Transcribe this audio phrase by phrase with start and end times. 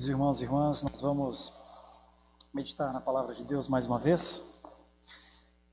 [0.00, 1.52] Queridos irmãos e irmãs, nós vamos
[2.54, 4.62] meditar na palavra de Deus mais uma vez.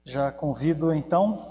[0.03, 1.49] Já convido então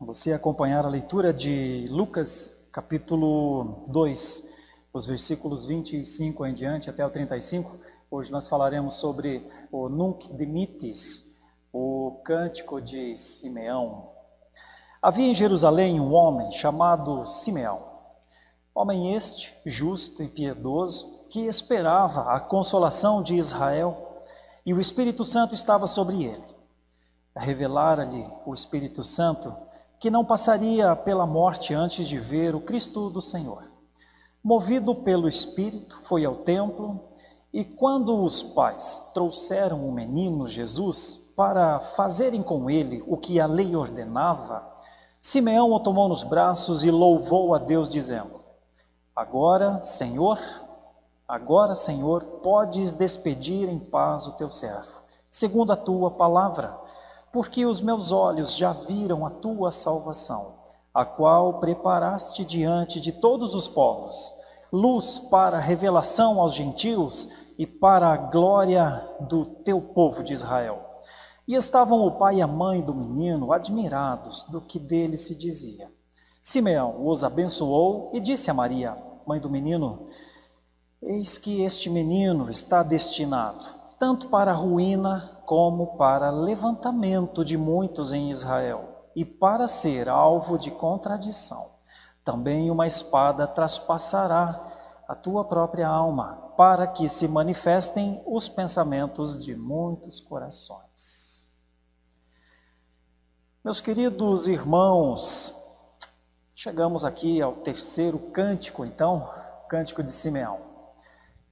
[0.00, 4.56] você a acompanhar a leitura de Lucas, capítulo 2,
[4.92, 7.78] os versículos 25 em diante até o 35.
[8.10, 14.10] Hoje nós falaremos sobre o Nunc Dimittis, o cântico de Simeão.
[15.00, 17.94] Havia em Jerusalém um homem chamado Simeão
[18.76, 24.22] Homem este, justo e piedoso, que esperava a consolação de Israel,
[24.64, 26.46] e o Espírito Santo estava sobre ele.
[27.36, 29.54] Revelara-lhe o Espírito Santo
[30.00, 33.62] que não passaria pela morte antes de ver o Cristo do Senhor.
[34.42, 37.04] Movido pelo Espírito, foi ao templo,
[37.52, 43.46] e quando os pais trouxeram o menino Jesus para fazerem com ele o que a
[43.46, 44.66] lei ordenava,
[45.20, 48.40] Simeão o tomou nos braços e louvou a Deus, dizendo:
[49.14, 50.38] Agora, Senhor,
[51.28, 56.78] agora, Senhor, podes despedir em paz o teu servo, segundo a tua palavra,
[57.32, 60.54] porque os meus olhos já viram a tua salvação,
[60.94, 64.32] a qual preparaste diante de todos os povos,
[64.72, 70.82] luz para revelação aos gentios e para a glória do teu povo de Israel.
[71.46, 75.88] E estavam o pai e a mãe do menino admirados do que dele se dizia.
[76.42, 78.96] Simeão os abençoou e disse a Maria:
[79.26, 80.06] mãe do menino:
[81.06, 88.30] Eis que este menino está destinado tanto para ruína como para levantamento de muitos em
[88.30, 91.64] Israel, e para ser alvo de contradição.
[92.22, 94.60] Também uma espada traspassará
[95.08, 101.46] a tua própria alma, para que se manifestem os pensamentos de muitos corações.
[103.64, 105.62] Meus queridos irmãos,
[106.58, 109.28] Chegamos aqui ao terceiro cântico, então,
[109.68, 110.65] cântico de Simeão.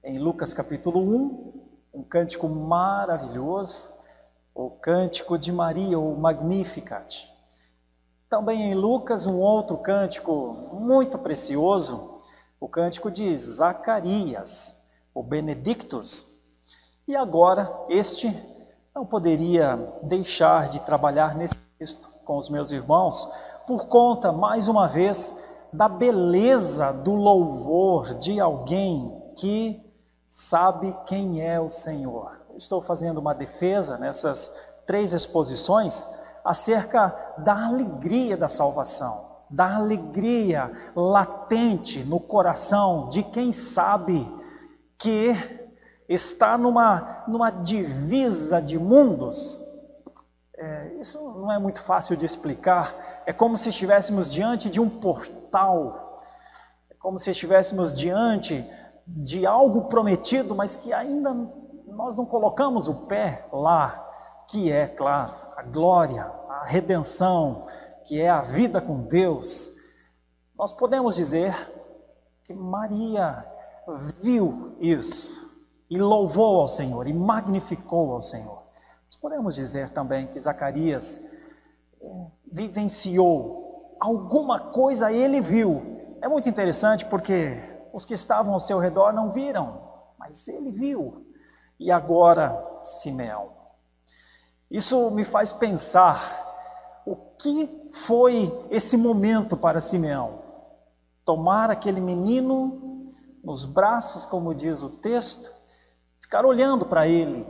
[0.07, 1.53] Em Lucas capítulo 1,
[1.95, 3.89] um cântico maravilhoso,
[4.53, 7.27] o cântico de Maria, o Magnificat.
[8.29, 12.21] Também em Lucas, um outro cântico muito precioso,
[12.59, 16.59] o cântico de Zacarias, o Benedictus.
[17.07, 18.31] E agora, este
[18.93, 23.27] não poderia deixar de trabalhar nesse texto com os meus irmãos,
[23.65, 29.83] por conta, mais uma vez, da beleza do louvor de alguém que
[30.27, 32.39] sabe quem é o Senhor.
[32.55, 36.07] Estou fazendo uma defesa nessas três exposições
[36.43, 44.31] acerca da alegria da salvação, da alegria latente no coração de quem sabe
[44.97, 45.35] que
[46.07, 49.61] está numa, numa divisa de mundos.
[50.57, 54.89] É, isso não é muito fácil de explicar, é como se estivéssemos diante de um
[54.89, 56.23] portal,
[56.89, 58.63] é como se estivéssemos diante
[59.05, 61.33] de algo prometido, mas que ainda
[61.87, 64.01] nós não colocamos o pé lá,
[64.47, 67.67] que é, claro, a glória, a redenção,
[68.03, 69.75] que é a vida com Deus.
[70.57, 71.53] Nós podemos dizer
[72.43, 73.45] que Maria
[74.21, 75.45] viu isso
[75.89, 78.63] e louvou ao Senhor e magnificou ao Senhor.
[79.05, 81.31] Nós podemos dizer também que Zacarias
[82.51, 86.17] vivenciou, alguma coisa ele viu.
[86.21, 89.81] É muito interessante porque os que estavam ao seu redor não viram,
[90.19, 91.25] mas ele viu.
[91.79, 93.53] E agora, Simeão.
[94.69, 96.21] Isso me faz pensar
[97.05, 100.39] o que foi esse momento para Simeão.
[101.23, 105.49] Tomar aquele menino nos braços, como diz o texto,
[106.19, 107.47] ficar olhando para ele.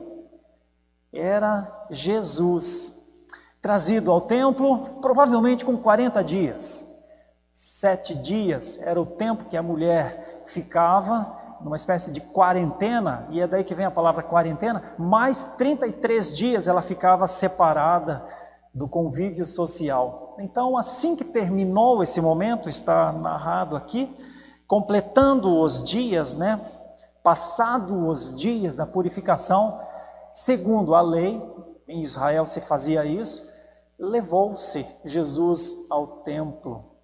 [1.11, 3.25] Era Jesus
[3.59, 6.94] trazido ao templo, provavelmente com 40 dias.
[7.57, 13.47] Sete dias era o tempo que a mulher ficava numa espécie de quarentena, e é
[13.47, 18.25] daí que vem a palavra quarentena, mais 33 dias ela ficava separada
[18.73, 20.35] do convívio social.
[20.37, 24.13] Então, assim que terminou esse momento, está narrado aqui,
[24.67, 26.59] completando os dias, né?
[27.23, 29.79] Passado os dias da purificação,
[30.33, 31.41] segundo a lei,
[31.87, 33.49] em Israel se fazia isso,
[33.97, 36.94] levou-se Jesus ao templo.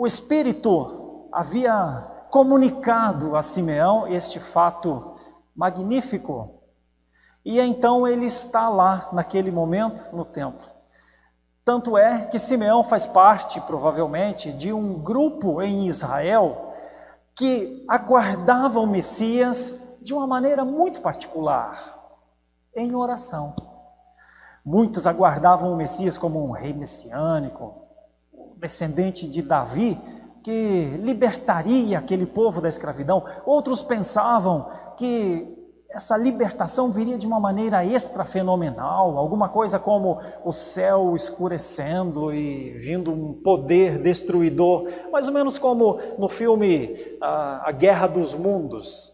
[0.00, 5.16] O Espírito havia comunicado a Simeão este fato
[5.56, 6.62] magnífico.
[7.44, 10.64] E então ele está lá, naquele momento, no templo.
[11.64, 16.72] Tanto é que Simeão faz parte, provavelmente, de um grupo em Israel
[17.34, 22.14] que aguardava o Messias de uma maneira muito particular,
[22.72, 23.52] em oração.
[24.64, 27.87] Muitos aguardavam o Messias como um rei messiânico,
[28.60, 29.98] descendente de Davi,
[30.42, 33.24] que libertaria aquele povo da escravidão.
[33.44, 35.56] Outros pensavam que
[35.90, 43.10] essa libertação viria de uma maneira extra-fenomenal, alguma coisa como o céu escurecendo e vindo
[43.10, 49.12] um poder destruidor, mais ou menos como no filme A, a Guerra dos Mundos,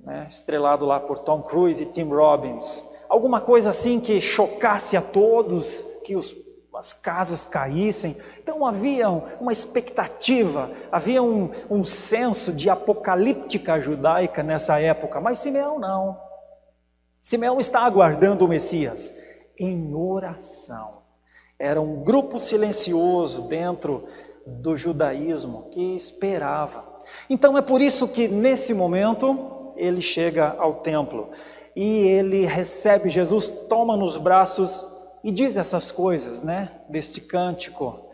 [0.00, 2.82] né, estrelado lá por Tom Cruise e Tim Robbins.
[3.08, 6.34] Alguma coisa assim que chocasse a todos, que os,
[6.78, 8.16] as casas caíssem.
[8.38, 15.78] Então havia uma expectativa, havia um, um senso de apocalíptica judaica nessa época, mas Simeão
[15.78, 16.18] não.
[17.20, 19.18] Simeão está aguardando o Messias
[19.58, 21.02] em oração.
[21.58, 24.06] Era um grupo silencioso dentro
[24.46, 26.84] do judaísmo que esperava.
[27.28, 31.30] Então é por isso que nesse momento ele chega ao templo
[31.74, 36.70] e ele recebe Jesus, toma nos braços e diz essas coisas, né?
[36.88, 38.08] Deste cântico.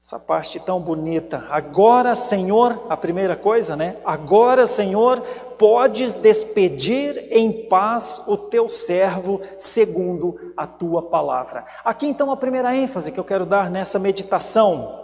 [0.00, 1.46] Essa parte tão bonita.
[1.48, 3.96] Agora, Senhor, a primeira coisa, né?
[4.04, 5.20] Agora, Senhor,
[5.56, 11.64] podes despedir em paz o teu servo segundo a tua palavra.
[11.84, 15.02] Aqui então a primeira ênfase que eu quero dar nessa meditação.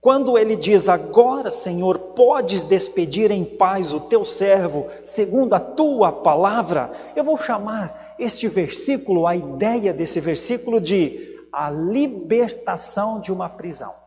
[0.00, 6.10] Quando ele diz: Agora, Senhor, podes despedir em paz o teu servo segundo a tua
[6.10, 13.48] palavra, eu vou chamar este versículo, a ideia desse versículo, de a libertação de uma
[13.48, 14.00] prisão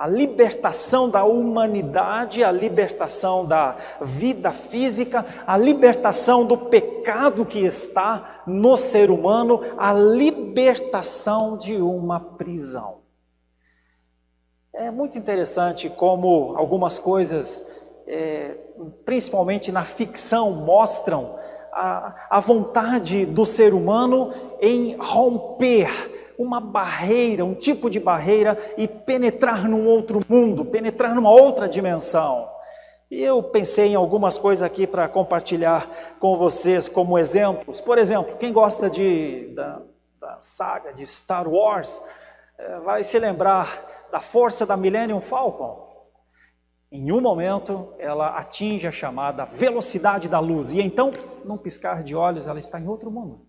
[0.00, 8.42] a libertação da humanidade, a libertação da vida física, a libertação do pecado que está
[8.46, 13.02] no ser humano, a libertação de uma prisão.
[14.72, 17.70] É muito interessante como algumas coisas,
[18.06, 18.56] é,
[19.04, 21.38] principalmente na ficção, mostram
[21.80, 24.30] a, a vontade do ser humano
[24.60, 25.88] em romper
[26.38, 32.48] uma barreira, um tipo de barreira e penetrar num outro mundo, penetrar numa outra dimensão.
[33.10, 35.88] E eu pensei em algumas coisas aqui para compartilhar
[36.20, 37.80] com vocês como exemplos.
[37.80, 39.80] Por exemplo, quem gosta de, da,
[40.20, 42.00] da saga de Star Wars
[42.58, 45.89] é, vai se lembrar da força da Millennium Falcon.
[46.90, 51.10] Em um momento, ela atinge a chamada velocidade da luz, e então,
[51.44, 53.46] num piscar de olhos, ela está em outro mundo.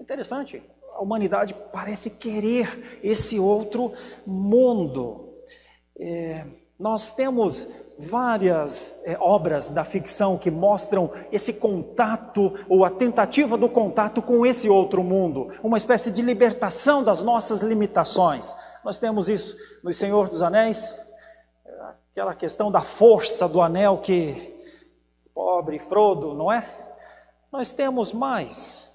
[0.00, 0.62] Interessante
[1.00, 3.90] a humanidade parece querer esse outro
[4.26, 5.30] mundo.
[5.98, 6.44] É,
[6.78, 13.68] nós temos várias é, obras da ficção que mostram esse contato ou a tentativa do
[13.68, 18.54] contato com esse outro mundo, uma espécie de libertação das nossas limitações.
[18.84, 21.09] Nós temos isso no Senhor dos Anéis,
[22.10, 24.58] aquela questão da força do anel que
[25.34, 26.68] pobre Frodo, não é?
[27.52, 28.90] Nós temos mais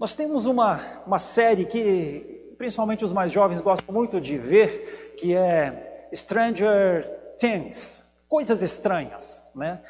[0.00, 5.36] nós temos uma, uma série que principalmente os mais jovens gostam muito de ver, que
[5.36, 9.82] é Stranger Things, coisas estranhas, né?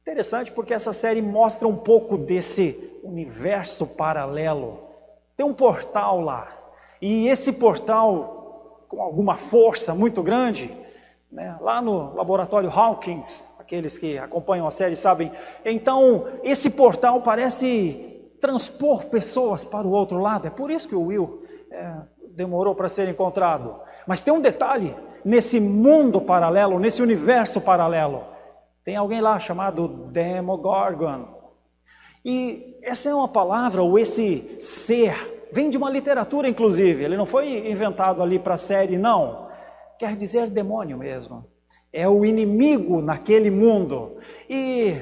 [0.00, 4.82] Interessante porque essa série mostra um pouco desse universo paralelo.
[5.36, 6.48] Tem um portal lá,
[6.98, 10.74] e esse portal, com alguma força muito grande,
[11.34, 15.32] né, lá no laboratório Hawkins, aqueles que acompanham a série sabem,
[15.64, 20.46] então esse portal parece transpor pessoas para o outro lado.
[20.46, 21.42] É por isso que o Will
[21.72, 21.92] é,
[22.36, 23.80] demorou para ser encontrado.
[24.06, 28.22] Mas tem um detalhe: nesse mundo paralelo, nesse universo paralelo,
[28.84, 31.34] tem alguém lá chamado Demogorgon.
[32.24, 37.02] E essa é uma palavra, ou esse ser, vem de uma literatura, inclusive.
[37.02, 39.43] Ele não foi inventado ali para a série, não.
[40.04, 41.46] Quer dizer demônio mesmo.
[41.90, 44.18] É o inimigo naquele mundo.
[44.50, 44.94] E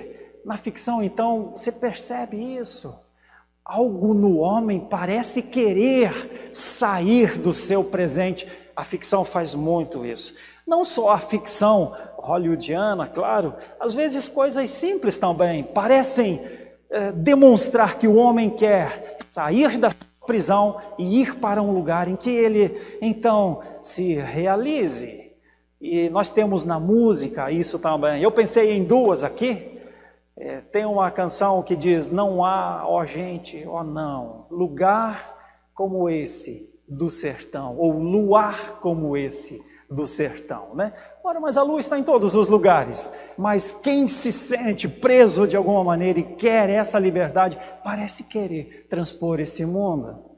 [0.45, 2.95] na ficção, então, você percebe isso.
[3.65, 8.47] Algo no homem parece querer sair do seu presente.
[8.77, 10.37] A ficção faz muito isso.
[10.65, 16.41] Não só a ficção hollywoodiana, claro, às vezes coisas simples também parecem
[16.89, 19.91] é, demonstrar que o homem quer sair da
[20.27, 25.33] prisão e ir para um lugar em que ele então se realize.
[25.81, 28.23] E nós temos na música isso também.
[28.23, 29.79] Eu pensei em duas aqui.
[30.37, 35.37] É, tem uma canção que diz: Não há, ó gente, ó não, lugar
[35.75, 39.61] como esse do sertão, ou luar como esse
[39.93, 40.93] do sertão, né?
[41.23, 45.57] Ora, mas a luz está em todos os lugares, mas quem se sente preso de
[45.57, 50.33] alguma maneira e quer essa liberdade, parece querer transpor esse mundo.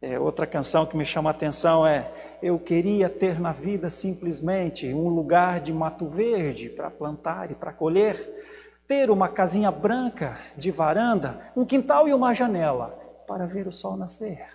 [0.00, 2.10] É, outra canção que me chama a atenção é:
[2.42, 7.72] Eu queria ter na vida simplesmente um lugar de mato verde para plantar e para
[7.72, 8.18] colher
[8.86, 13.96] ter uma casinha branca de varanda, um quintal e uma janela para ver o sol
[13.96, 14.46] nascer.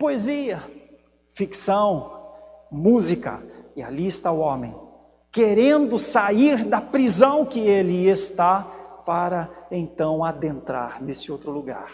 [0.00, 0.62] Poesia,
[1.28, 2.22] ficção,
[2.70, 3.42] música
[3.76, 4.74] E ali está o homem,
[5.30, 8.62] querendo sair da prisão que ele está,
[9.04, 11.90] para então adentrar nesse outro lugar.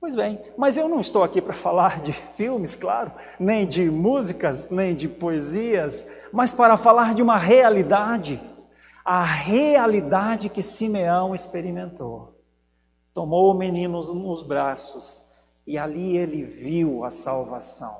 [0.00, 4.70] Pois bem, mas eu não estou aqui para falar de filmes, claro, nem de músicas,
[4.70, 8.40] nem de poesias, mas para falar de uma realidade,
[9.04, 12.40] a realidade que Simeão experimentou.
[13.12, 15.25] Tomou o menino nos braços
[15.66, 17.96] e ali ele viu a salvação.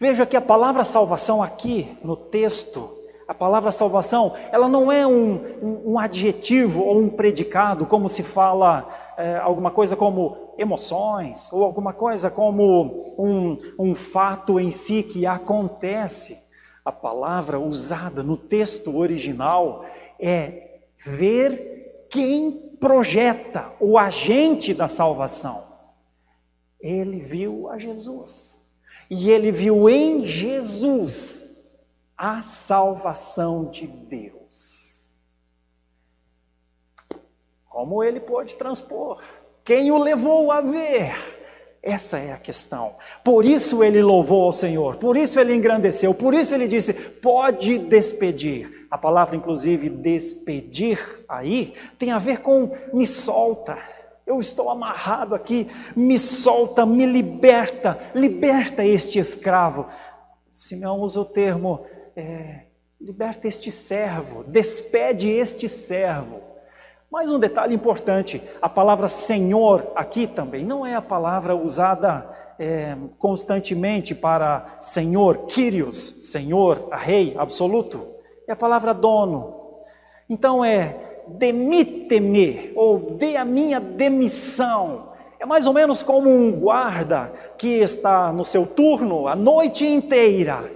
[0.00, 2.88] Veja que a palavra salvação aqui no texto,
[3.28, 8.22] a palavra salvação, ela não é um, um, um adjetivo ou um predicado, como se
[8.22, 15.02] fala é, alguma coisa como emoções, ou alguma coisa como um, um fato em si
[15.02, 16.50] que acontece.
[16.84, 19.84] A palavra usada no texto original
[20.18, 25.71] é ver quem projeta o agente da salvação.
[26.82, 28.66] Ele viu a Jesus.
[29.08, 31.48] E ele viu em Jesus
[32.16, 35.04] a salvação de Deus.
[37.68, 39.22] Como ele pôde transpor?
[39.64, 41.14] Quem o levou a ver?
[41.82, 42.94] Essa é a questão.
[43.24, 47.78] Por isso ele louvou ao Senhor, por isso ele engrandeceu, por isso ele disse: pode
[47.78, 48.86] despedir.
[48.90, 53.78] A palavra, inclusive, despedir aí, tem a ver com me solta
[54.26, 59.86] eu estou amarrado aqui, me solta, me liberta, liberta este escravo.
[60.50, 62.64] Simeão usa o termo, é,
[63.00, 66.40] liberta este servo, despede este servo.
[67.10, 72.26] Mais um detalhe importante: a palavra Senhor aqui também não é a palavra usada
[72.58, 75.96] é, constantemente para Senhor, Kyrios,
[76.30, 78.08] Senhor, Rei absoluto.
[78.46, 79.54] É a palavra dono.
[80.28, 85.12] Então é demite-me, ou dê a minha demissão.
[85.38, 90.70] É mais ou menos como um guarda que está no seu turno a noite inteira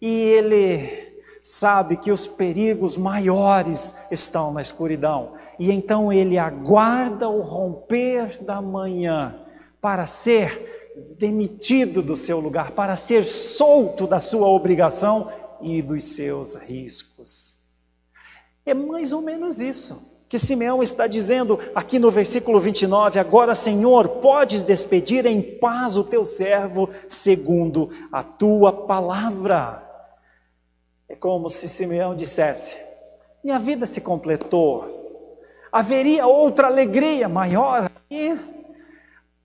[0.00, 5.32] e ele sabe que os perigos maiores estão na escuridão.
[5.58, 9.40] E então ele aguarda o romper da manhã
[9.80, 15.30] para ser demitido do seu lugar, para ser solto da sua obrigação
[15.60, 17.61] e dos seus riscos.
[18.64, 23.18] É mais ou menos isso que Simeão está dizendo aqui no versículo 29.
[23.18, 29.86] Agora, Senhor, podes despedir em paz o teu servo, segundo a tua palavra.
[31.06, 32.78] É como se Simeão dissesse:
[33.44, 35.28] Minha vida se completou,
[35.70, 38.34] haveria outra alegria maior e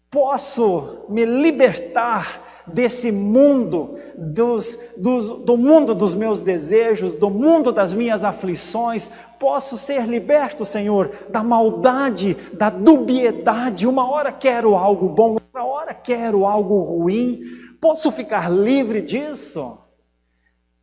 [0.10, 2.42] posso me libertar
[2.74, 9.78] desse mundo, dos, dos, do mundo dos meus desejos, do mundo das minhas aflições, posso
[9.78, 13.88] ser liberto, Senhor, da maldade, da dubiedade.
[13.88, 17.42] Uma hora quero algo bom, outra hora quero algo ruim.
[17.80, 19.78] Posso ficar livre disso?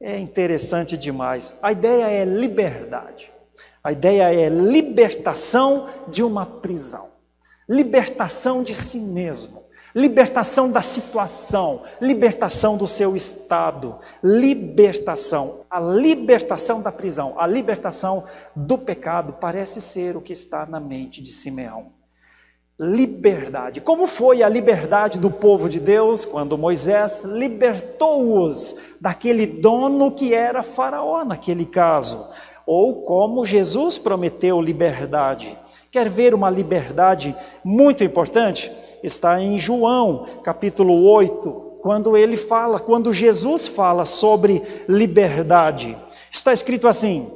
[0.00, 1.58] É interessante demais.
[1.62, 3.32] A ideia é liberdade.
[3.82, 7.08] A ideia é libertação de uma prisão,
[7.68, 9.63] libertação de si mesmo
[9.94, 18.24] libertação da situação, libertação do seu estado, libertação, a libertação da prisão, a libertação
[18.56, 21.92] do pecado parece ser o que está na mente de Simeão.
[22.76, 23.80] Liberdade.
[23.80, 30.64] Como foi a liberdade do povo de Deus quando Moisés libertou-os daquele dono que era
[30.64, 32.28] Faraó naquele caso?
[32.66, 35.56] Ou como Jesus prometeu liberdade.
[35.88, 38.72] Quer ver uma liberdade muito importante?
[39.04, 45.96] Está em João, capítulo 8, quando ele fala, quando Jesus fala sobre liberdade.
[46.32, 47.30] Está escrito assim: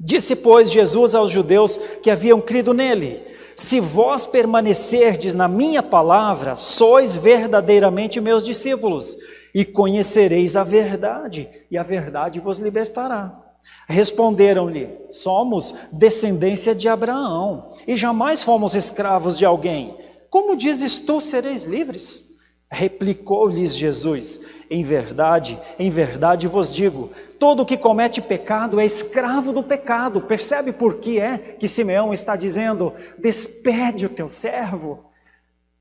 [0.00, 3.22] Disse, pois, Jesus aos judeus que haviam crido nele:
[3.54, 9.18] Se vós permanecerdes na minha palavra, sois verdadeiramente meus discípulos,
[9.54, 13.38] e conhecereis a verdade, e a verdade vos libertará.
[13.86, 20.07] Responderam-lhe: Somos descendência de Abraão, e jamais fomos escravos de alguém.
[20.30, 22.38] Como dizes tu, sereis livres?
[22.70, 29.62] Replicou-lhes Jesus: Em verdade, em verdade vos digo: todo que comete pecado é escravo do
[29.62, 30.20] pecado.
[30.20, 35.04] Percebe por que é que Simeão está dizendo: Despede o teu servo,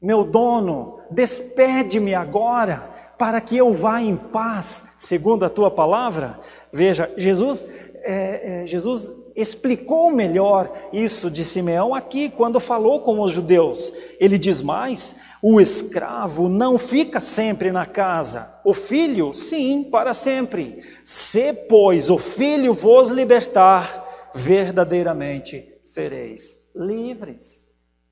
[0.02, 6.40] meu dono, despede-me agora, para que eu vá em paz, segundo a tua palavra?
[6.72, 7.68] Veja, Jesus,
[8.04, 13.94] é, é, Jesus explicou melhor isso de Simeão aqui, quando falou com os judeus.
[14.20, 20.84] Ele diz mais: o escravo não fica sempre na casa, o filho, sim, para sempre.
[21.06, 27.68] Se, pois, o filho vos libertar, verdadeiramente sereis livres.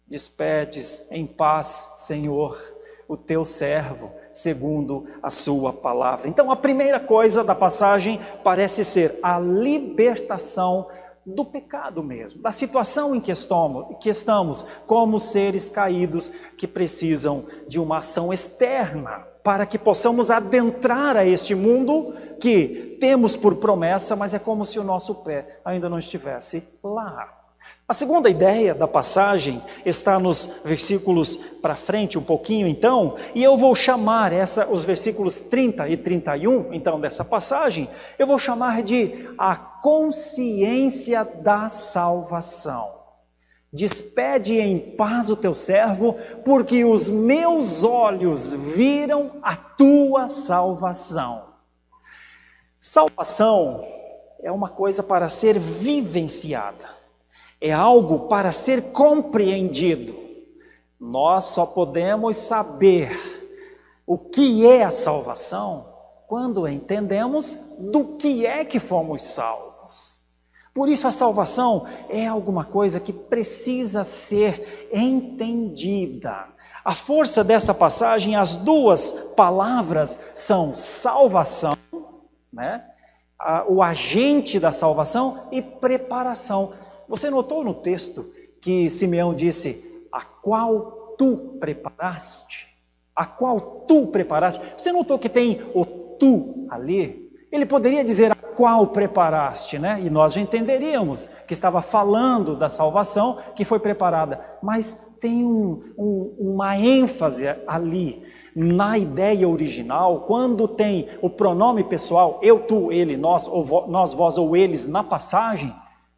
[0.08, 2.62] Despedes em paz, Senhor,
[3.08, 6.28] o teu servo, segundo a sua palavra.
[6.28, 10.88] Então, a primeira coisa da passagem parece ser a libertação
[11.26, 17.46] do pecado mesmo, da situação em que estamos, que estamos como seres caídos que precisam
[17.68, 24.16] de uma ação externa para que possamos adentrar a este mundo que temos por promessa,
[24.16, 27.35] mas é como se o nosso pé ainda não estivesse lá.
[27.88, 33.56] A segunda ideia da passagem está nos versículos para frente, um pouquinho então, e eu
[33.56, 37.88] vou chamar essa, os versículos 30 e 31, então, dessa passagem,
[38.18, 42.90] eu vou chamar de a consciência da salvação.
[43.72, 51.54] Despede em paz o teu servo, porque os meus olhos viram a tua salvação.
[52.80, 53.86] Salvação
[54.42, 56.95] é uma coisa para ser vivenciada
[57.66, 60.16] é algo para ser compreendido.
[61.00, 63.20] Nós só podemos saber
[64.06, 65.84] o que é a salvação
[66.28, 70.20] quando entendemos do que é que fomos salvos.
[70.76, 76.48] Por isso, a salvação é alguma coisa que precisa ser entendida.
[76.84, 81.76] A força dessa passagem, as duas palavras são salvação,
[82.54, 82.84] né?
[83.68, 86.74] o agente da salvação e preparação.
[87.08, 88.26] Você notou no texto
[88.62, 92.68] que Simeão disse: A qual tu preparaste?
[93.16, 94.62] A qual tu preparaste?
[94.78, 97.26] Você notou que tem o tu ali?
[97.52, 100.02] Ele poderia dizer a qual preparaste, né?
[100.04, 104.44] E nós já entenderíamos que estava falando da salvação que foi preparada.
[104.62, 108.24] Mas tem um, um, uma ênfase ali
[108.56, 114.38] na ideia original, quando tem o pronome pessoal, eu, tu, ele, nós, ou nós, vós
[114.38, 115.74] ou eles na passagem,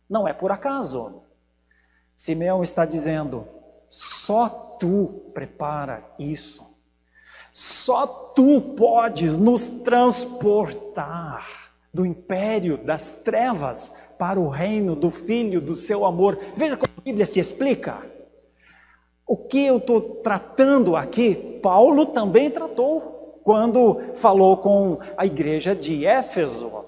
[0.10, 1.22] não é por acaso.
[2.16, 3.48] Simeão está dizendo:
[3.90, 4.50] só
[4.80, 6.78] tu prepara isso.
[7.54, 11.48] Só tu podes nos transportar
[11.94, 16.38] do império das trevas para o reino do Filho do seu amor.
[16.56, 18.00] Veja como a Bíblia se explica.
[19.26, 26.06] O que eu estou tratando aqui, Paulo também tratou quando falou com a igreja de
[26.06, 26.86] Éfeso.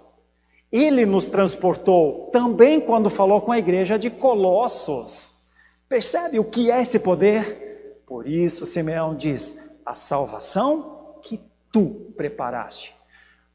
[0.71, 5.49] Ele nos transportou também quando falou com a igreja de Colossos.
[5.87, 8.03] Percebe o que é esse poder?
[8.05, 12.95] Por isso, Simeão diz: a salvação que tu preparaste.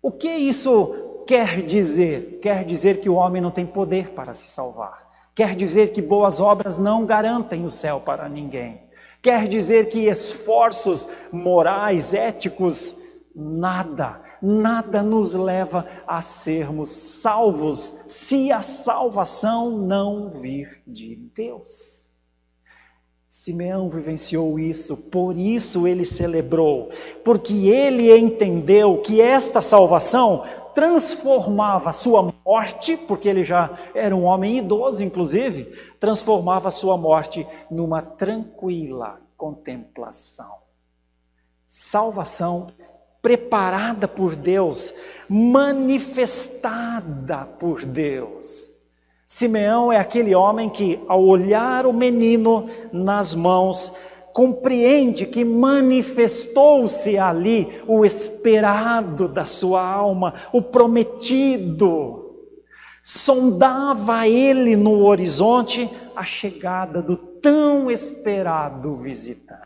[0.03, 2.41] O que isso quer dizer?
[2.43, 5.09] Quer dizer que o homem não tem poder para se salvar.
[5.35, 8.83] Quer dizer que boas obras não garantem o céu para ninguém.
[9.23, 12.97] Quer dizer que esforços morais, éticos,
[13.35, 22.11] nada nada nos leva a sermos salvos se a salvação não vir de Deus.
[23.27, 26.91] Simeão vivenciou isso, por isso ele celebrou,
[27.25, 34.59] porque ele entendeu que esta salvação transformava sua morte, porque ele já era um homem
[34.59, 35.65] idoso, inclusive,
[35.99, 40.59] transformava sua morte numa tranquila contemplação.
[41.67, 42.69] Salvação
[43.25, 44.95] preparada por Deus,
[45.27, 46.59] manifestada
[47.59, 48.69] por Deus.
[49.27, 53.97] Simeão é aquele homem que, ao olhar o menino nas mãos,
[54.35, 62.21] compreende que manifestou-se ali o esperado da sua alma, o prometido.
[63.03, 69.65] Sondava ele no horizonte a chegada do tão esperado visitante.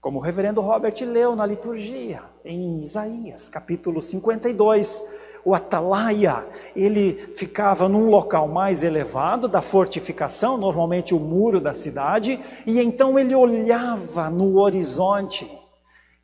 [0.00, 5.02] Como o reverendo Robert leu na liturgia, em Isaías, capítulo 52,
[5.44, 12.38] o atalaia, ele ficava num local mais elevado da fortificação, normalmente o muro da cidade,
[12.66, 15.50] e então ele olhava no horizonte.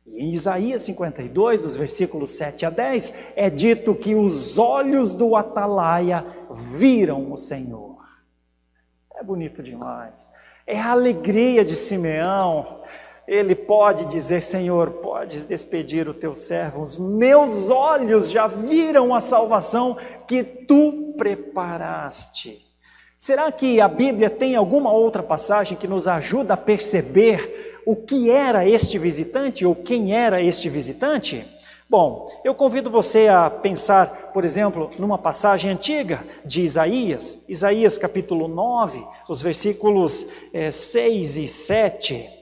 [0.05, 5.35] E em Isaías 52, dos versículos 7 a 10, é dito que os olhos do
[5.35, 7.97] atalaia viram o Senhor.
[9.15, 10.29] É bonito demais.
[10.65, 12.81] É a alegria de Simeão
[13.27, 19.19] ele pode dizer: Senhor, podes despedir o teu servo, os meus olhos já viram a
[19.19, 22.65] salvação que tu preparaste.
[23.19, 28.29] Será que a Bíblia tem alguma outra passagem que nos ajuda a perceber o que
[28.29, 31.43] era este visitante ou quem era este visitante?
[31.89, 38.47] Bom, eu convido você a pensar, por exemplo, numa passagem antiga de Isaías, Isaías capítulo
[38.47, 42.36] 9, os versículos é, 6 e 7.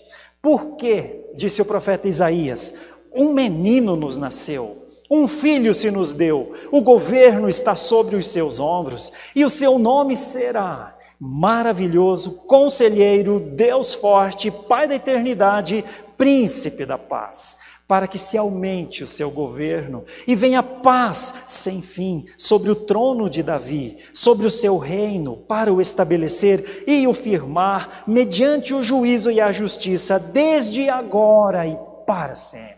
[0.46, 2.76] Porque, disse o profeta Isaías,
[3.12, 4.78] um menino nos nasceu,
[5.10, 9.80] um filho se nos deu, o governo está sobre os seus ombros, e o seu
[9.80, 15.84] nome será maravilhoso, conselheiro, Deus forte, Pai da eternidade,
[16.16, 22.26] príncipe da paz, para que se aumente o seu governo e venha paz sem fim
[22.38, 28.04] sobre o trono de Davi, sobre o seu reino, para o estabelecer e o firmar
[28.08, 32.76] mediante o juízo e a justiça, desde agora e para sempre.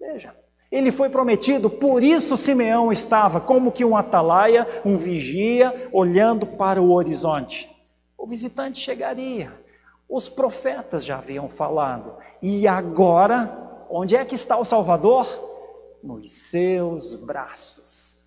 [0.00, 0.34] Veja,
[0.70, 6.80] ele foi prometido, por isso Simeão estava como que um atalaia, um vigia, olhando para
[6.80, 7.70] o horizonte.
[8.16, 9.52] O visitante chegaria.
[10.08, 12.16] Os profetas já haviam falado.
[12.40, 15.26] E agora, onde é que está o Salvador?
[16.02, 18.24] Nos seus braços.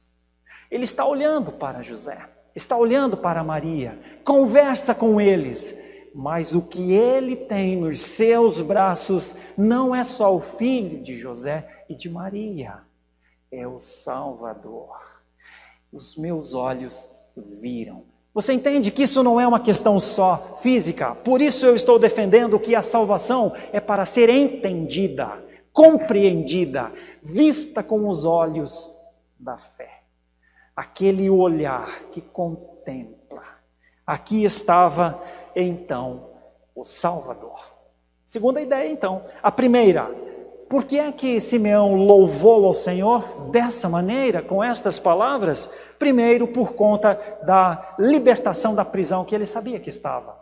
[0.70, 5.78] Ele está olhando para José, está olhando para Maria, conversa com eles,
[6.14, 11.82] mas o que ele tem nos seus braços não é só o filho de José,
[11.92, 12.80] e de Maria.
[13.52, 14.98] É o Salvador.
[15.92, 18.06] Os meus olhos viram.
[18.34, 21.14] Você entende que isso não é uma questão só física?
[21.16, 28.08] Por isso eu estou defendendo que a salvação é para ser entendida, compreendida, vista com
[28.08, 28.96] os olhos
[29.38, 30.04] da fé.
[30.74, 33.44] Aquele olhar que contempla.
[34.08, 35.22] Aqui estava
[35.54, 36.30] então
[36.74, 37.60] o Salvador.
[38.24, 39.26] Segunda ideia, então.
[39.44, 40.10] A primeira,
[40.72, 45.70] por que é que Simeão louvou ao Senhor dessa maneira, com estas palavras?
[46.00, 50.40] Primeiro, por conta da libertação da prisão que ele sabia que estava.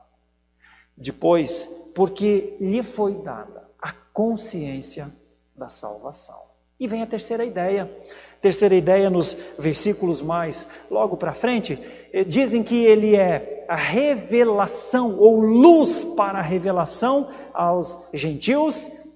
[0.96, 5.12] Depois, porque lhe foi dada a consciência
[5.56, 6.40] da salvação.
[6.80, 7.92] E vem a terceira ideia.
[8.40, 11.80] Terceira ideia, nos versículos mais logo para frente,
[12.14, 19.09] eh, dizem que ele é a revelação ou luz para a revelação aos gentios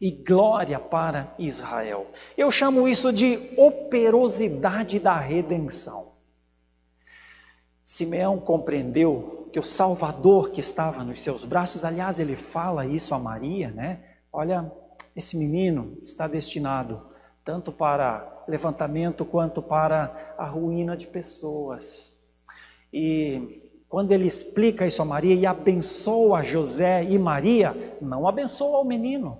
[0.00, 2.06] e glória para Israel.
[2.36, 6.12] Eu chamo isso de operosidade da redenção.
[7.82, 13.18] Simeão compreendeu que o Salvador que estava nos seus braços, aliás, ele fala isso a
[13.18, 14.00] Maria, né?
[14.32, 14.70] Olha,
[15.16, 17.08] esse menino está destinado
[17.44, 22.22] tanto para levantamento quanto para a ruína de pessoas.
[22.92, 28.84] E quando ele explica isso a Maria e abençoa José e Maria, não abençoa o
[28.84, 29.38] menino,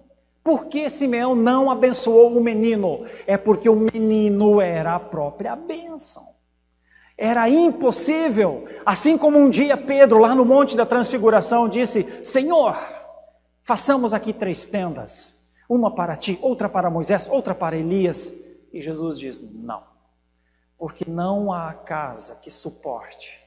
[0.48, 3.04] por que Simeão não abençoou o menino?
[3.26, 6.26] É porque o menino era a própria bênção.
[7.18, 8.66] Era impossível.
[8.86, 12.74] Assim como um dia Pedro, lá no Monte da Transfiguração, disse: Senhor,
[13.62, 18.32] façamos aqui três tendas: uma para ti, outra para Moisés, outra para Elias.
[18.72, 19.82] E Jesus diz: Não,
[20.78, 23.38] porque não há casa que suporte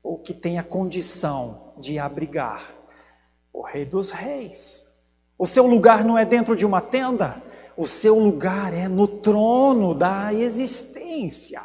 [0.00, 2.72] ou que tenha condição de abrigar
[3.52, 4.95] o Rei dos Reis.
[5.38, 7.42] O seu lugar não é dentro de uma tenda,
[7.76, 11.60] o seu lugar é no trono da existência.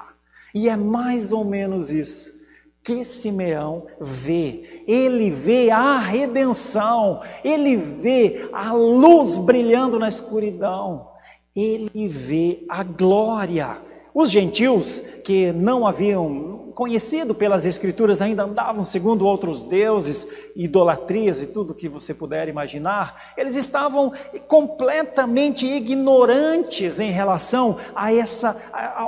[0.53, 2.41] E é mais ou menos isso
[2.83, 4.83] que Simeão vê.
[4.87, 11.07] Ele vê a redenção, ele vê a luz brilhando na escuridão,
[11.55, 13.77] ele vê a glória.
[14.13, 21.47] Os gentios que não haviam conhecido pelas Escrituras, ainda andavam segundo outros deuses, idolatrias e
[21.47, 24.11] tudo que você puder imaginar, eles estavam
[24.47, 28.59] completamente ignorantes em relação a essa,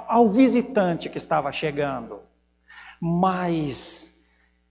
[0.07, 2.19] ao visitante que estava chegando.
[3.01, 4.25] Mas,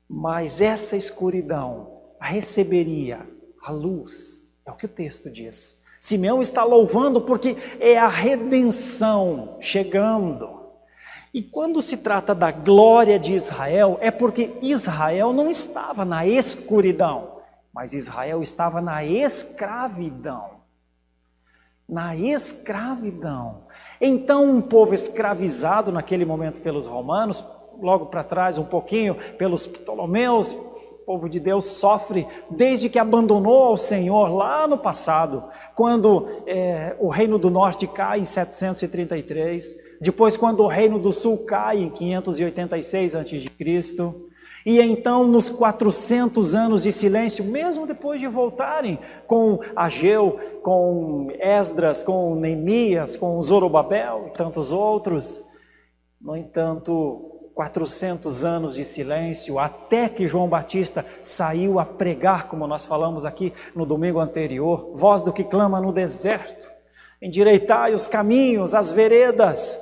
[0.09, 3.27] mas essa escuridão receberia
[3.63, 5.83] a luz, é o que o texto diz.
[6.01, 10.62] Simeão está louvando porque é a redenção chegando.
[11.35, 17.39] E quando se trata da glória de Israel, é porque Israel não estava na escuridão,
[17.73, 20.61] mas Israel estava na escravidão.
[21.89, 23.65] Na escravidão.
[23.99, 27.43] Então, um povo escravizado naquele momento pelos romanos,
[27.81, 30.55] logo para trás, um pouquinho pelos Ptolomeus,
[31.05, 37.09] povo de Deus sofre desde que abandonou ao Senhor lá no passado, quando é, o
[37.09, 43.15] reino do norte cai em 733, depois quando o reino do sul cai em 586
[43.15, 44.33] a.C.,
[44.65, 52.03] e então nos 400 anos de silêncio, mesmo depois de voltarem com Ageu, com Esdras,
[52.03, 55.45] com Neemias, com Zorobabel e tantos outros,
[56.21, 62.87] no entanto, 400 anos de silêncio, até que João Batista saiu a pregar, como nós
[62.87, 66.71] falamos aqui no domingo anterior, voz do que clama no deserto,
[67.21, 69.79] endireitai os caminhos, as veredas.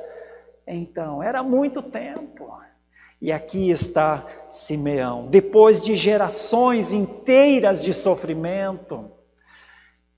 [0.67, 2.51] Então, era muito tempo.
[3.21, 9.11] E aqui está Simeão, depois de gerações inteiras de sofrimento.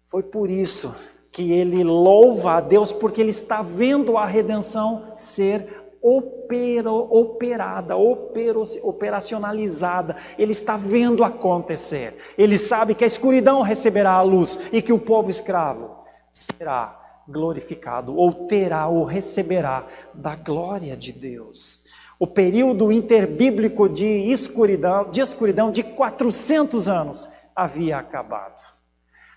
[0.09, 0.95] Foi por isso
[1.33, 10.17] que ele louva a Deus, porque ele está vendo a redenção ser operada, opero, operacionalizada.
[10.37, 12.17] Ele está vendo acontecer.
[12.37, 18.17] Ele sabe que a escuridão receberá a luz e que o povo escravo será glorificado,
[18.17, 21.87] ou terá, ou receberá da glória de Deus.
[22.19, 28.63] O período interbíblico de escuridão, de escuridão de 400 anos havia acabado.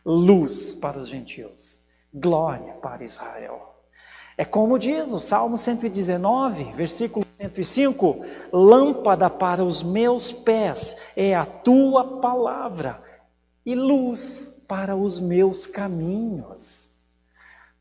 [0.06, 3.75] Luz para os gentios, glória para Israel.
[4.38, 11.46] É como diz o Salmo 119, versículo 105: Lâmpada para os meus pés é a
[11.46, 13.02] tua palavra,
[13.66, 16.96] e luz para os meus caminhos.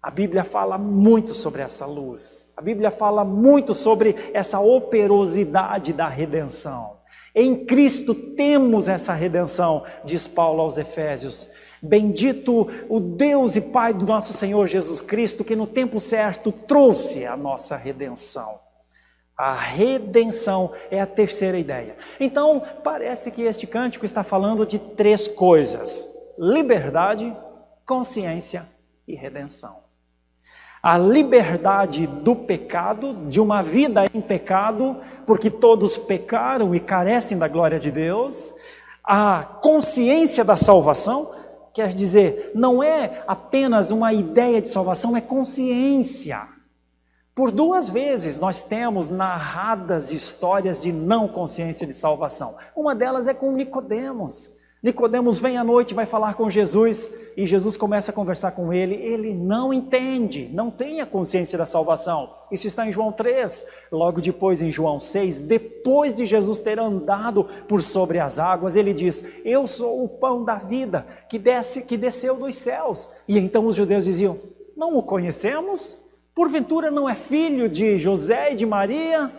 [0.01, 6.09] A Bíblia fala muito sobre essa luz, a Bíblia fala muito sobre essa operosidade da
[6.09, 6.99] redenção.
[7.35, 11.49] Em Cristo temos essa redenção, diz Paulo aos Efésios.
[11.85, 17.27] Bendito o Deus e Pai do nosso Senhor Jesus Cristo, que no tempo certo trouxe
[17.27, 18.59] a nossa redenção.
[19.37, 21.97] A redenção é a terceira ideia.
[22.18, 27.37] Então, parece que este cântico está falando de três coisas: liberdade,
[27.85, 28.66] consciência
[29.07, 29.85] e redenção.
[30.83, 37.49] A liberdade do pecado, de uma vida em pecado, porque todos pecaram e carecem da
[37.49, 38.55] glória de Deus.
[39.03, 41.43] A consciência da salvação,
[41.74, 46.46] Quer dizer, não é apenas uma ideia de salvação, é consciência.
[47.34, 52.56] Por duas vezes nós temos narradas histórias de não consciência de salvação.
[52.76, 54.54] Uma delas é com Nicodemos.
[54.85, 58.94] Nicodemos vem à noite, vai falar com Jesus e Jesus começa a conversar com ele.
[58.97, 62.35] Ele não entende, não tem a consciência da salvação.
[62.53, 63.64] Isso está em João 3.
[63.90, 68.92] Logo depois, em João 6, depois de Jesus ter andado por sobre as águas, ele
[68.92, 73.11] diz: Eu sou o pão da vida que desce, que desceu dos céus.
[73.27, 74.38] E então os judeus diziam:
[74.77, 75.99] Não o conhecemos?
[76.35, 79.33] Porventura não é filho de José e de Maria?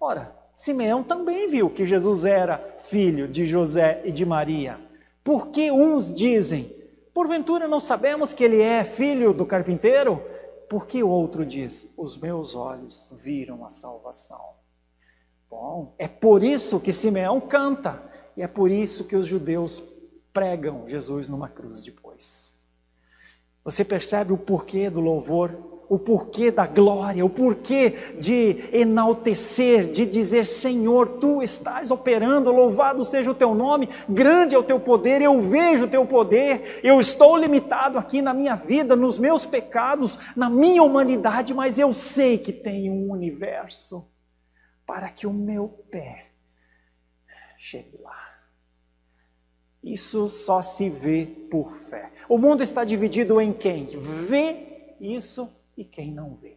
[0.00, 4.83] Ora, Simeão também viu que Jesus era filho de José e de Maria.
[5.24, 6.70] Porque uns dizem,
[7.14, 10.22] porventura não sabemos que ele é filho do carpinteiro?
[10.68, 14.54] Porque o outro diz, os meus olhos viram a salvação.
[15.50, 18.02] Bom, é por isso que Simeão canta,
[18.36, 19.82] e é por isso que os judeus
[20.32, 22.54] pregam Jesus numa cruz depois.
[23.64, 30.06] Você percebe o porquê do louvor o porquê da glória, o porquê de enaltecer, de
[30.06, 35.20] dizer: Senhor, tu estás operando, louvado seja o teu nome, grande é o teu poder,
[35.20, 40.18] eu vejo o teu poder, eu estou limitado aqui na minha vida, nos meus pecados,
[40.36, 44.10] na minha humanidade, mas eu sei que tem um universo
[44.86, 46.26] para que o meu pé
[47.58, 48.24] chegue lá.
[49.82, 52.10] Isso só se vê por fé.
[52.26, 56.56] O mundo está dividido em quem vê isso e quem não vê.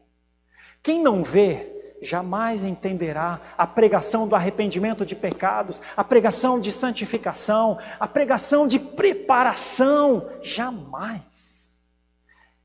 [0.81, 7.77] Quem não vê jamais entenderá a pregação do arrependimento de pecados, a pregação de santificação,
[7.99, 11.75] a pregação de preparação, jamais.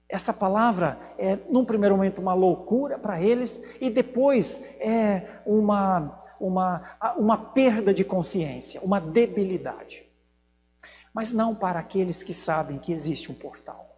[0.09, 6.97] Essa palavra é, num primeiro momento, uma loucura para eles e depois é uma, uma,
[7.17, 10.05] uma perda de consciência, uma debilidade.
[11.15, 13.92] Mas não para aqueles que sabem que existe um portal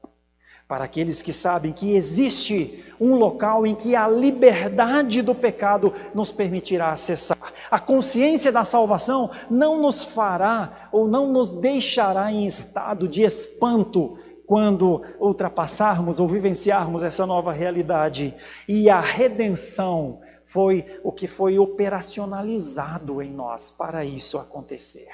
[0.67, 6.31] para aqueles que sabem que existe um local em que a liberdade do pecado nos
[6.31, 7.53] permitirá acessar.
[7.71, 14.19] A consciência da salvação não nos fará ou não nos deixará em estado de espanto
[14.47, 18.35] quando ultrapassarmos ou vivenciarmos essa nova realidade.
[18.67, 25.09] E a redenção foi o que foi operacionalizado em nós para isso acontecer.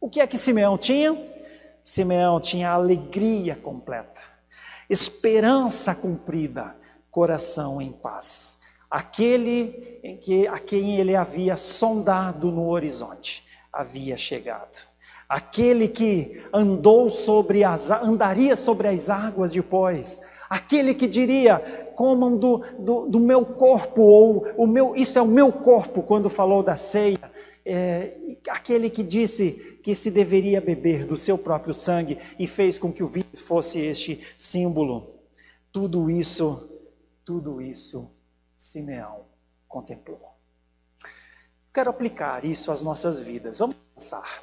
[0.00, 1.16] O que é que Simeão tinha?
[1.82, 4.25] Simeão tinha alegria completa
[4.88, 6.76] esperança cumprida,
[7.10, 8.60] coração em paz.
[8.90, 14.86] Aquele em que, a quem ele havia sondado no horizonte havia chegado.
[15.28, 21.58] Aquele que andou sobre as, andaria sobre as águas depois, aquele que diria,
[21.96, 26.30] comam do, do, do, meu corpo, ou o meu, isso é o meu corpo, quando
[26.30, 27.18] falou da ceia,
[27.64, 28.14] é,
[28.48, 33.04] aquele que disse, que se deveria beber do seu próprio sangue e fez com que
[33.04, 35.14] o vinho fosse este símbolo.
[35.70, 36.68] Tudo isso,
[37.24, 38.10] tudo isso,
[38.56, 39.26] Simeão
[39.68, 40.34] contemplou.
[41.72, 43.60] Quero aplicar isso às nossas vidas.
[43.60, 44.42] Vamos pensar.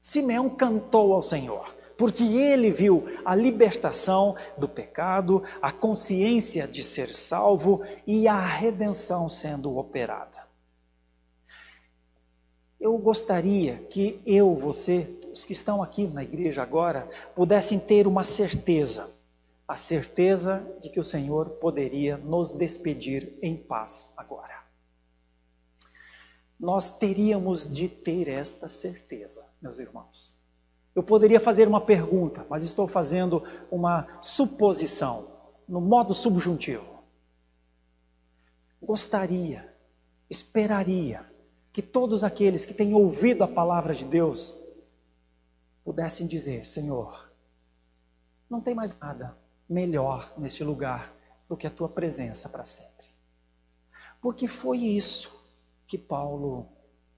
[0.00, 7.12] Simeão cantou ao Senhor, porque ele viu a libertação do pecado, a consciência de ser
[7.12, 10.45] salvo e a redenção sendo operada.
[12.86, 18.22] Eu gostaria que eu, você, os que estão aqui na igreja agora, pudessem ter uma
[18.22, 19.12] certeza
[19.66, 24.62] a certeza de que o Senhor poderia nos despedir em paz agora.
[26.60, 30.38] Nós teríamos de ter esta certeza, meus irmãos.
[30.94, 35.26] Eu poderia fazer uma pergunta, mas estou fazendo uma suposição,
[35.68, 37.02] no modo subjuntivo.
[38.80, 39.74] Gostaria,
[40.30, 41.34] esperaria
[41.76, 44.56] que todos aqueles que têm ouvido a palavra de Deus
[45.84, 47.30] pudessem dizer: Senhor,
[48.48, 49.36] não tem mais nada
[49.68, 51.14] melhor neste lugar
[51.46, 53.06] do que a tua presença para sempre.
[54.22, 55.52] Porque foi isso
[55.86, 56.66] que Paulo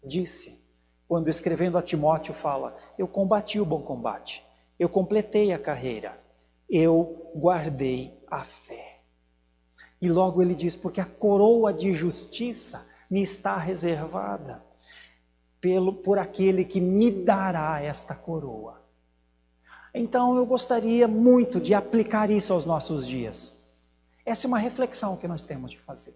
[0.04, 0.60] disse
[1.06, 4.44] quando escrevendo a Timóteo fala: Eu combati o bom combate,
[4.76, 6.20] eu completei a carreira,
[6.68, 9.02] eu guardei a fé.
[10.02, 14.62] E logo ele diz: Porque a coroa de justiça me está reservada
[15.60, 18.80] pelo, por aquele que me dará esta coroa.
[19.94, 23.56] Então eu gostaria muito de aplicar isso aos nossos dias.
[24.24, 26.14] Essa é uma reflexão que nós temos de fazer.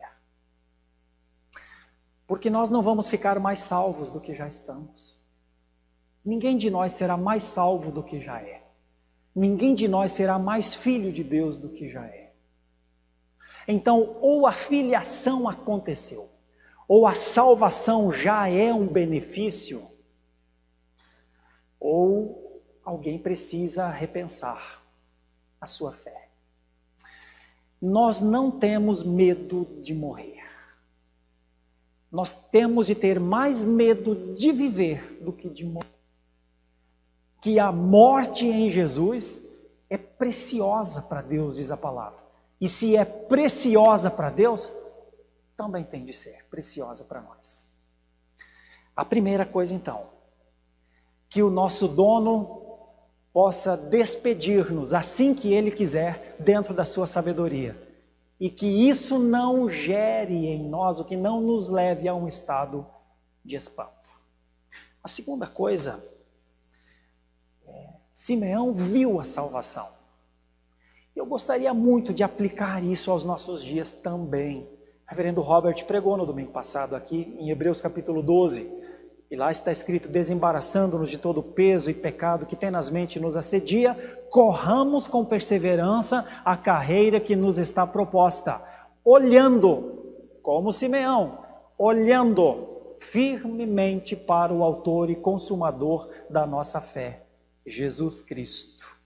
[2.27, 5.21] Porque nós não vamos ficar mais salvos do que já estamos.
[6.25, 8.63] Ninguém de nós será mais salvo do que já é.
[9.35, 12.33] Ninguém de nós será mais filho de Deus do que já é.
[13.67, 16.29] Então, ou a filiação aconteceu,
[16.89, 19.87] ou a salvação já é um benefício,
[21.79, 24.83] ou alguém precisa repensar
[25.61, 26.29] a sua fé.
[27.81, 30.43] Nós não temos medo de morrer.
[32.11, 35.89] Nós temos de ter mais medo de viver do que de morrer.
[37.41, 39.51] Que a morte em Jesus
[39.89, 42.21] é preciosa para Deus, diz a palavra.
[42.61, 44.73] E se é preciosa para Deus,
[45.57, 47.73] também tem de ser preciosa para nós.
[48.95, 50.11] A primeira coisa, então,
[51.29, 52.63] que o nosso dono
[53.33, 57.81] possa despedir-nos assim que ele quiser, dentro da sua sabedoria
[58.43, 62.85] e que isso não gere em nós, o que não nos leve a um estado
[63.45, 64.11] de espanto.
[65.01, 66.05] A segunda coisa,
[67.65, 69.89] é, Simeão viu a salvação.
[71.15, 74.69] Eu gostaria muito de aplicar isso aos nossos dias também.
[75.07, 78.83] Reverendo Robert pregou no domingo passado aqui em Hebreus capítulo 12.
[79.31, 83.95] E lá está escrito: desembaraçando-nos de todo o peso e pecado que tenazmente nos assedia,
[84.31, 88.63] corramos com perseverança a carreira que nos está proposta,
[89.05, 91.39] olhando, como Simeão,
[91.79, 97.25] olhando firmemente para o Autor e Consumador da nossa fé,
[97.67, 98.97] Jesus Cristo.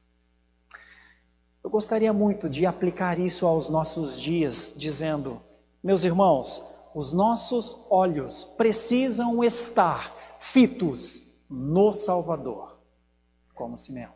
[1.65, 5.41] Eu gostaria muito de aplicar isso aos nossos dias, dizendo,
[5.87, 12.77] meus irmãos, os nossos olhos precisam estar fitos no Salvador,
[13.55, 14.11] como Simeão.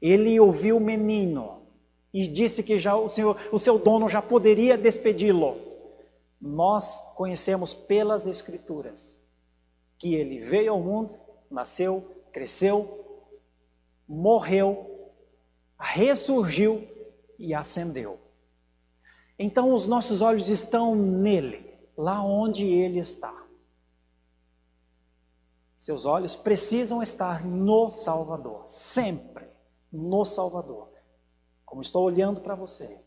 [0.00, 1.66] Ele ouviu o menino
[2.14, 5.56] e disse que já o, senhor, o seu dono já poderia despedi-lo.
[6.40, 9.20] Nós conhecemos pelas Escrituras
[9.98, 11.12] que ele veio ao mundo,
[11.50, 13.20] nasceu, cresceu,
[14.06, 15.10] morreu,
[15.76, 16.86] ressurgiu
[17.36, 18.21] e ascendeu.
[19.38, 23.42] Então os nossos olhos estão nele, lá onde ele está.
[25.78, 29.48] Seus olhos precisam estar no Salvador, sempre
[29.92, 30.88] no Salvador.
[31.64, 33.00] Como estou olhando para você,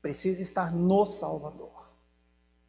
[0.00, 1.92] precisa estar no Salvador.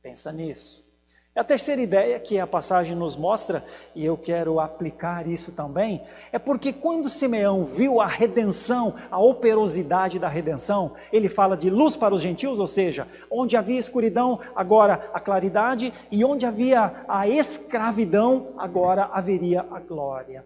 [0.01, 0.88] Pensa nisso.
[1.35, 3.63] A terceira ideia que a passagem nos mostra,
[3.95, 10.17] e eu quero aplicar isso também, é porque quando Simeão viu a redenção, a operosidade
[10.17, 15.09] da redenção, ele fala de luz para os gentios, ou seja, onde havia escuridão, agora
[15.13, 20.45] a claridade, e onde havia a escravidão, agora haveria a glória.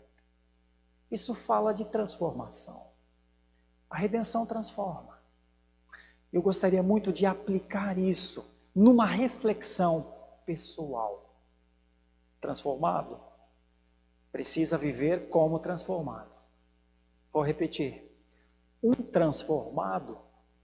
[1.09, 2.87] Isso fala de transformação.
[3.89, 5.17] A redenção transforma.
[6.31, 10.12] Eu gostaria muito de aplicar isso numa reflexão
[10.45, 11.29] pessoal.
[12.39, 13.19] Transformado
[14.31, 16.37] precisa viver como transformado.
[17.31, 18.11] Vou repetir.
[18.81, 20.17] Um transformado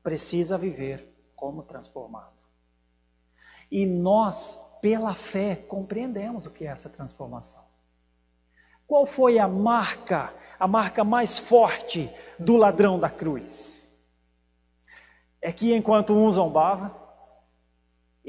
[0.04, 2.44] precisa viver como transformado.
[3.72, 7.64] E nós, pela fé, compreendemos o que é essa transformação.
[8.88, 13.96] Qual foi a marca, a marca mais forte do ladrão da cruz?
[15.40, 16.99] É que enquanto um zombava,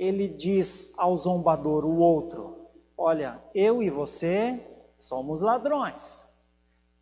[0.01, 6.27] ele diz ao zombador, o outro: Olha, eu e você somos ladrões,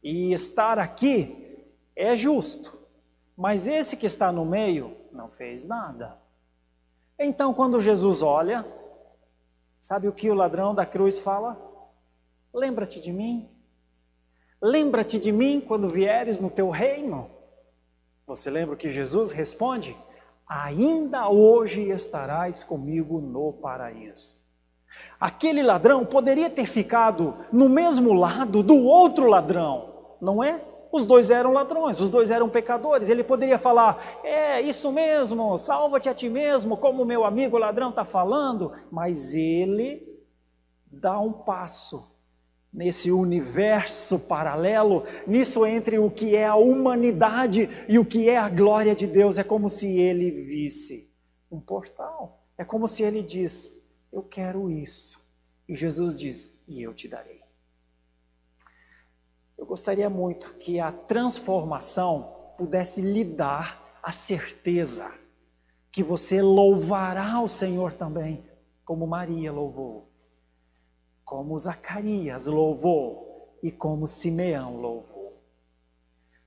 [0.02, 2.76] e estar aqui é justo,
[3.36, 6.18] mas esse que está no meio não fez nada.
[7.16, 8.66] Então, quando Jesus olha,
[9.80, 11.56] sabe o que o ladrão da cruz fala?
[12.52, 13.48] Lembra-te de mim.
[14.60, 17.30] Lembra-te de mim quando vieres no teu reino.
[18.26, 19.96] Você lembra o que Jesus responde?
[20.48, 24.38] Ainda hoje estarás comigo no paraíso.
[25.20, 30.64] Aquele ladrão poderia ter ficado no mesmo lado do outro ladrão, não é?
[30.90, 33.10] Os dois eram ladrões, os dois eram pecadores.
[33.10, 38.06] Ele poderia falar: É isso mesmo, salva-te a ti mesmo, como meu amigo ladrão está
[38.06, 38.72] falando.
[38.90, 40.02] Mas ele
[40.86, 42.17] dá um passo
[42.72, 48.48] nesse universo paralelo, nisso entre o que é a humanidade e o que é a
[48.48, 49.38] glória de Deus.
[49.38, 51.12] É como se ele visse
[51.50, 52.44] um portal.
[52.56, 53.72] É como se ele diz:
[54.12, 55.26] Eu quero isso.
[55.68, 57.40] E Jesus diz: E eu te darei.
[59.56, 65.10] Eu gostaria muito que a transformação pudesse lhe dar a certeza
[65.90, 68.44] que você louvará o Senhor também,
[68.84, 70.07] como Maria louvou,
[71.28, 75.42] como Zacarias louvou e como Simeão louvou.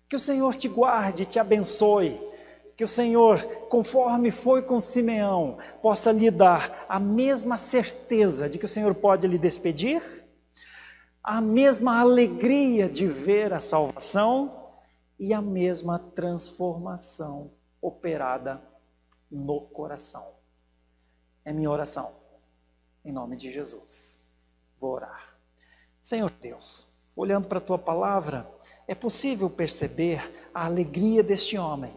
[0.09, 2.19] Que o Senhor te guarde, te abençoe,
[2.75, 8.65] que o Senhor, conforme foi com Simeão, possa lhe dar a mesma certeza de que
[8.65, 10.01] o Senhor pode lhe despedir
[11.23, 14.67] a mesma alegria de ver a salvação
[15.19, 18.59] e a mesma transformação operada
[19.29, 20.33] no coração.
[21.45, 22.11] É minha oração.
[23.05, 24.30] Em nome de Jesus.
[24.81, 25.37] Vou orar.
[26.01, 28.51] Senhor Deus, olhando para a tua palavra,
[28.85, 31.95] é possível perceber a alegria deste homem.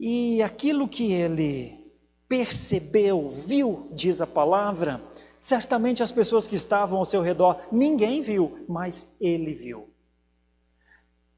[0.00, 1.92] E aquilo que ele
[2.26, 5.02] percebeu, viu, diz a palavra,
[5.46, 9.88] Certamente as pessoas que estavam ao seu redor, ninguém viu, mas ele viu.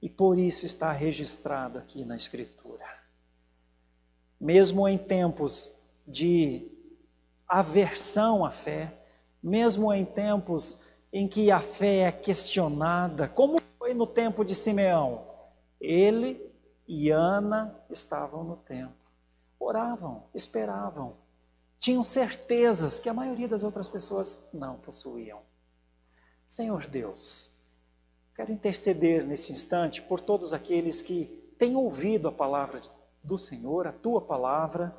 [0.00, 2.86] E por isso está registrado aqui na Escritura.
[4.40, 6.70] Mesmo em tempos de
[7.46, 8.97] aversão à fé,
[9.42, 10.82] mesmo em tempos
[11.12, 15.26] em que a fé é questionada, como foi no tempo de Simeão,
[15.80, 16.40] ele
[16.86, 18.94] e Ana estavam no templo,
[19.58, 21.16] oravam, esperavam
[21.78, 25.40] tinham certezas que a maioria das outras pessoas não possuíam.
[26.46, 27.62] Senhor Deus,
[28.34, 31.26] quero interceder nesse instante por todos aqueles que
[31.56, 32.80] têm ouvido a palavra
[33.22, 34.96] do Senhor, a tua palavra,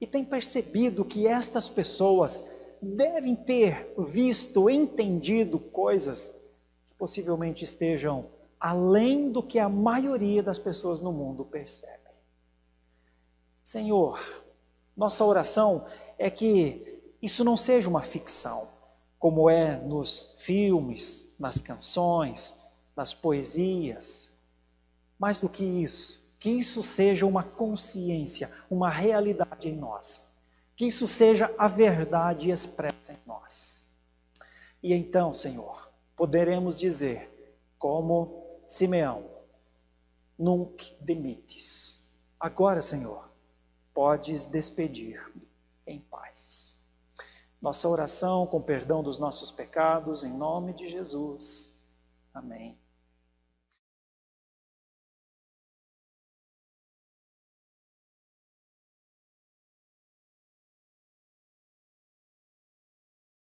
[0.00, 6.50] e têm percebido que estas pessoas devem ter visto, entendido coisas
[6.84, 8.26] que possivelmente estejam
[8.58, 12.02] além do que a maioria das pessoas no mundo percebe.
[13.62, 14.20] Senhor,
[14.96, 15.86] nossa oração
[16.18, 18.68] é que isso não seja uma ficção,
[19.18, 22.60] como é nos filmes, nas canções,
[22.96, 24.32] nas poesias.
[25.18, 30.31] Mais do que isso, que isso seja uma consciência, uma realidade em nós.
[30.82, 33.88] Que isso seja a verdade expressa em nós.
[34.82, 37.30] E então, Senhor, poderemos dizer,
[37.78, 39.30] como Simeão,
[40.36, 42.12] nunca demites.
[42.40, 43.32] Agora, Senhor,
[43.94, 45.24] podes despedir
[45.86, 46.80] em paz.
[47.60, 51.80] Nossa oração com perdão dos nossos pecados, em nome de Jesus.
[52.34, 52.76] Amém.